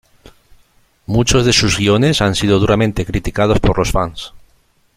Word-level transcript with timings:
Muchos 1.05 1.45
de 1.45 1.53
sus 1.53 1.77
guiones 1.77 2.21
han 2.23 2.33
sido 2.33 2.57
duramente 2.57 3.05
criticados 3.05 3.59
por 3.59 3.77
los 3.77 3.91
fans. 3.91 4.33